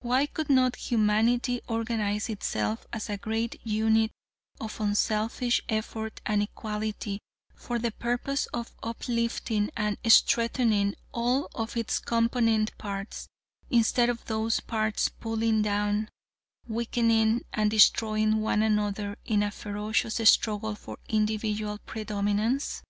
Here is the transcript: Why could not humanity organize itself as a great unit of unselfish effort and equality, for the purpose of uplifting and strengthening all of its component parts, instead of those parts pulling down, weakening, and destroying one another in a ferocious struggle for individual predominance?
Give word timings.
Why 0.00 0.24
could 0.24 0.48
not 0.48 0.76
humanity 0.76 1.60
organize 1.68 2.30
itself 2.30 2.86
as 2.94 3.10
a 3.10 3.18
great 3.18 3.60
unit 3.62 4.10
of 4.58 4.80
unselfish 4.80 5.60
effort 5.68 6.18
and 6.24 6.42
equality, 6.42 7.20
for 7.54 7.78
the 7.78 7.90
purpose 7.90 8.46
of 8.54 8.72
uplifting 8.82 9.70
and 9.76 9.98
strengthening 10.08 10.94
all 11.12 11.50
of 11.54 11.76
its 11.76 11.98
component 11.98 12.78
parts, 12.78 13.28
instead 13.68 14.08
of 14.08 14.24
those 14.24 14.60
parts 14.60 15.10
pulling 15.10 15.60
down, 15.60 16.08
weakening, 16.66 17.42
and 17.52 17.70
destroying 17.70 18.40
one 18.40 18.62
another 18.62 19.18
in 19.26 19.42
a 19.42 19.50
ferocious 19.50 20.14
struggle 20.30 20.74
for 20.74 20.96
individual 21.10 21.76
predominance? 21.84 22.82